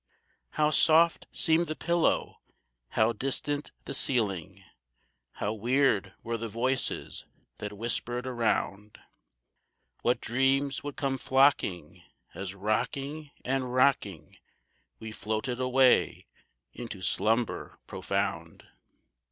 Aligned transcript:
How 0.53 0.71
soft 0.71 1.27
seemed 1.31 1.67
the 1.67 1.75
pillow, 1.75 2.41
how 2.89 3.13
distant 3.13 3.69
the 3.85 3.93
ceiling, 3.93 4.63
How 5.33 5.53
weird 5.53 6.15
were 6.23 6.37
the 6.37 6.49
voices 6.49 7.25
that 7.59 7.73
whispered 7.77 8.25
around, 8.25 8.97
What 10.01 10.19
dreams 10.19 10.83
would 10.83 10.95
come 10.97 11.19
flocking, 11.19 12.01
as 12.33 12.55
rocking 12.55 13.29
and 13.45 13.71
rocking, 13.75 14.37
We 14.97 15.11
floated 15.11 15.59
away 15.59 16.25
into 16.73 17.03
slumber 17.03 17.77
profound. 17.85 18.65